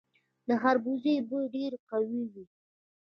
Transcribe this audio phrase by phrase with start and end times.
[0.47, 2.45] د خربوزې بوی ډیر قوي وي.